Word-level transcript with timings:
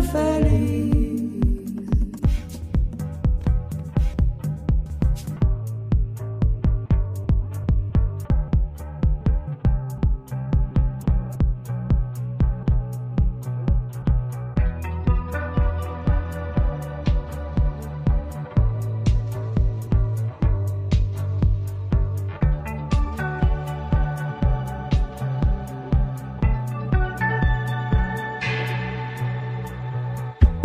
perfect. 0.00 0.37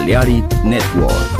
Balearic 0.00 0.64
Network. 0.64 1.39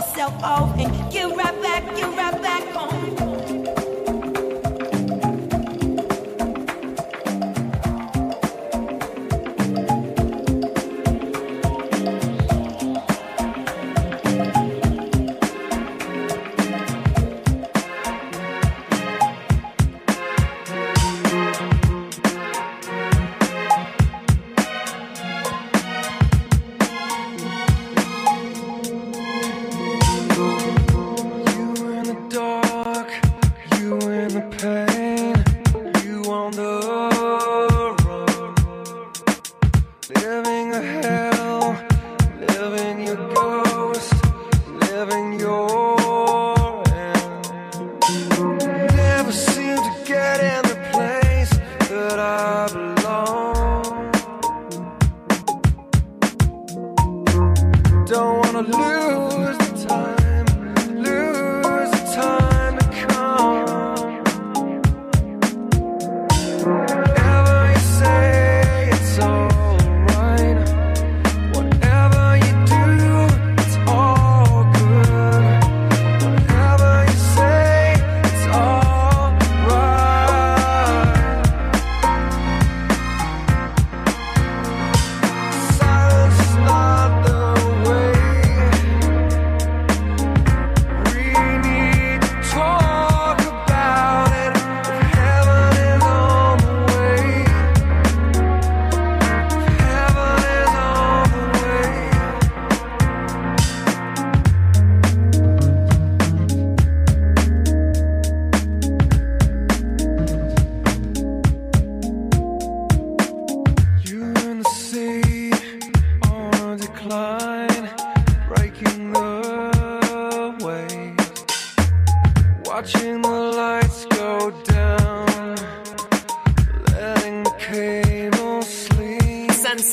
yourself 0.00 0.42
off 0.42 0.78
and 0.78 1.12
get 1.12 1.36
right 1.36 1.62
back, 1.62 1.84
get 1.94 2.04
right 2.04 2.16
back. 2.16 2.29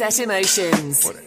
Set 0.09 0.23
Emotions. 0.23 1.26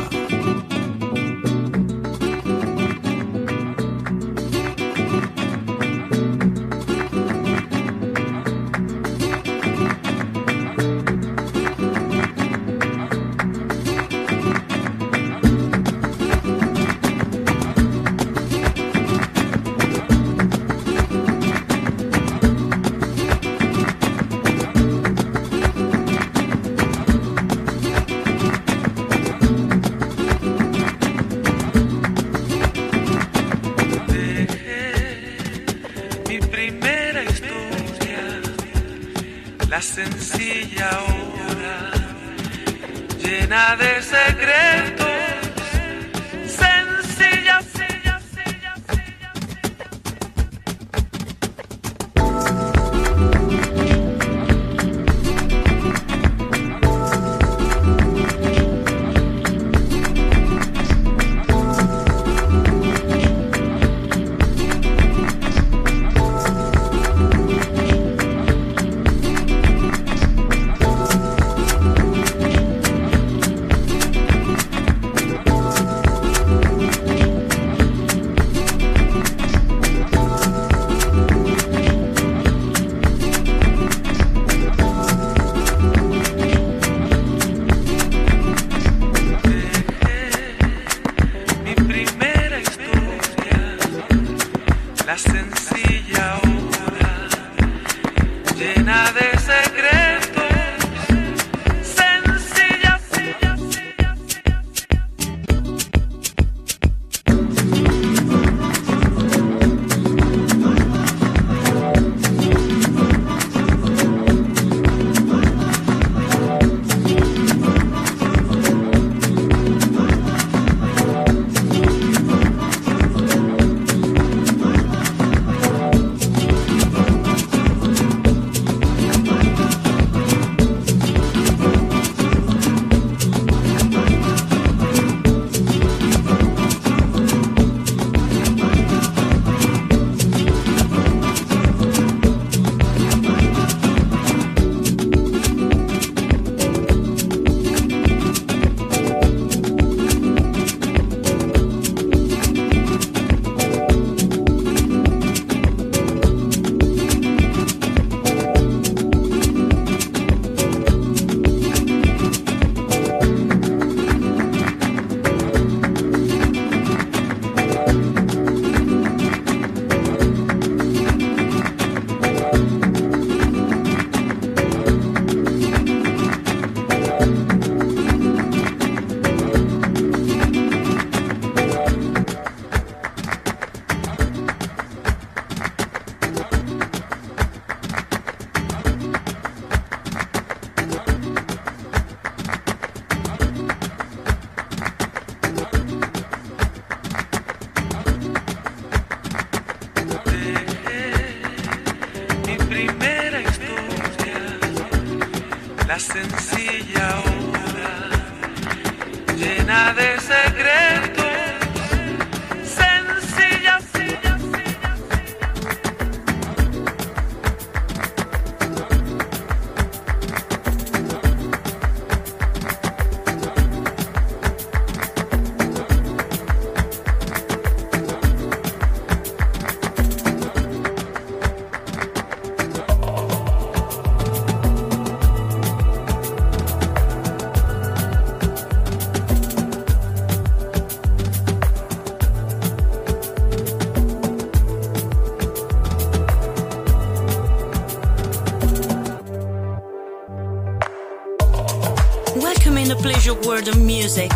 World 253.33 253.67
of 253.67 253.79
music 253.79 254.31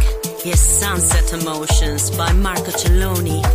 is 0.45 0.59
Sunset 0.59 1.33
Emotions 1.33 2.15
by 2.15 2.31
Marco 2.33 2.71
Celloni. 2.71 3.54